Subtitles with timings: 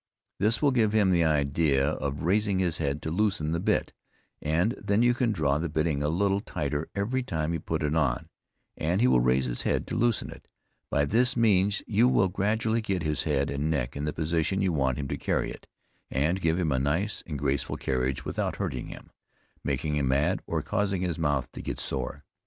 [0.39, 3.93] This will give him the idea of raising his head to loosen the bit,
[4.41, 7.95] and then you can draw the bitting a little tighter every time you put it
[7.95, 8.27] on,
[8.75, 10.47] and he will still raise his head to loosen it;
[10.89, 14.73] by this means you will gradually get his head and neck in the position you
[14.73, 15.67] want him to carry it,
[16.09, 19.11] and give him a nice and graceful carriage without hurting him,
[19.63, 22.23] making him mad, or causing his mouth to get sore.